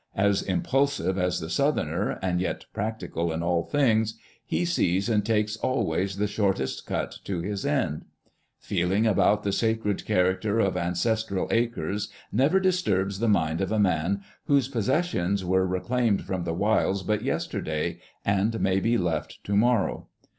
As 0.17 0.41
impulsive 0.41 1.15
as 1.19 1.39
the 1.39 1.47
Southerner, 1.47 2.17
and 2.23 2.41
yet 2.41 2.65
practical 2.73 3.31
in 3.31 3.43
all 3.43 3.61
things, 3.61 4.17
he 4.43 4.65
sees 4.65 5.07
and 5.07 5.23
takes 5.23 5.57
always 5.57 6.15
the 6.17 6.25
short 6.25 6.59
cut 6.87 7.19
to 7.25 7.41
his 7.41 7.67
end. 7.67 8.05
Peeling 8.67 9.05
about 9.05 9.43
the 9.43 9.51
sacred 9.51 10.03
character 10.05 10.59
of 10.59 10.75
ancestral 10.75 11.47
acres 11.51 12.09
never 12.31 12.59
disturbs 12.59 13.19
the 13.19 13.29
mind 13.29 13.61
of 13.61 13.71
a 13.71 13.77
man 13.77 14.21
whose 14.45 14.67
posses 14.67 15.05
sions 15.05 15.45
were 15.45 15.67
reclaimed 15.67 16.23
from 16.23 16.45
the 16.45 16.53
wilds 16.55 17.03
but 17.03 17.21
yester 17.21 17.61
day, 17.61 17.99
and 18.25 18.59
may 18.59 18.79
be 18.79 18.97
left 18.97 19.37
to 19.43 19.55
morrow. 19.55 20.07